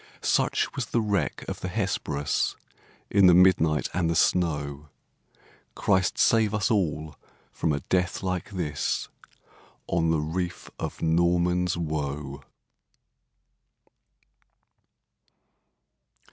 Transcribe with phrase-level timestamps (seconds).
[0.23, 2.55] Such was the wreck of the Hesperus,
[3.11, 4.89] In the midnight and the snow!
[5.75, 7.15] Christ save us all
[7.51, 9.09] from a death like this,
[9.85, 12.43] On the reef of Norman's Woe!